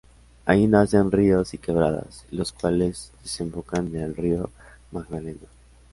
Allí 0.47 0.65
nacen 0.65 1.11
ríos 1.11 1.53
y 1.53 1.59
quebradas, 1.59 2.25
los 2.31 2.51
cuales 2.53 3.11
desembocan 3.21 3.85
en 3.95 4.01
el 4.01 4.15
Río 4.15 4.49
Magdalena. 4.89 5.45